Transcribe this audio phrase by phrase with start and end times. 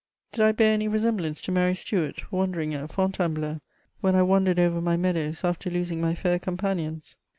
[0.31, 3.61] 293 Did I bear any resemblance to Mary Stuart wandering at Fon tunebleau,
[3.99, 7.17] when I wandered over my meadows after losing my £Eur companions